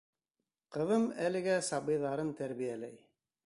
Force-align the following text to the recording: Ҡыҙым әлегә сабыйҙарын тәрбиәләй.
Ҡыҙым 0.77 1.05
әлегә 1.27 1.59
сабыйҙарын 1.69 2.35
тәрбиәләй. 2.41 3.01